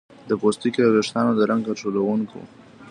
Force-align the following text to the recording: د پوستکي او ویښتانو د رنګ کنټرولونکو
د 0.29 0.31
پوستکي 0.41 0.81
او 0.85 0.91
ویښتانو 0.95 1.31
د 1.35 1.41
رنګ 1.49 1.61
کنټرولونکو 1.67 2.39